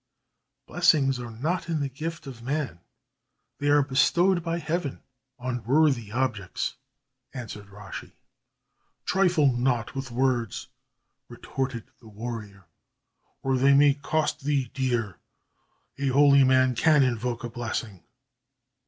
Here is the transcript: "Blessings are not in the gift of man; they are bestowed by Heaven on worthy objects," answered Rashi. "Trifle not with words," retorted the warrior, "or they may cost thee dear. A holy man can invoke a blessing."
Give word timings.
"Blessings 0.65 1.19
are 1.19 1.29
not 1.29 1.69
in 1.69 1.79
the 1.79 1.87
gift 1.87 2.25
of 2.25 2.41
man; 2.41 2.79
they 3.59 3.67
are 3.67 3.83
bestowed 3.83 4.41
by 4.41 4.57
Heaven 4.57 5.03
on 5.37 5.63
worthy 5.63 6.11
objects," 6.11 6.73
answered 7.35 7.67
Rashi. 7.69 8.13
"Trifle 9.05 9.53
not 9.55 9.93
with 9.93 10.09
words," 10.09 10.69
retorted 11.29 11.83
the 11.99 12.07
warrior, 12.09 12.65
"or 13.43 13.57
they 13.59 13.75
may 13.75 13.93
cost 13.93 14.43
thee 14.43 14.71
dear. 14.73 15.19
A 15.99 16.07
holy 16.07 16.43
man 16.43 16.73
can 16.73 17.03
invoke 17.03 17.43
a 17.43 17.49
blessing." 17.51 18.03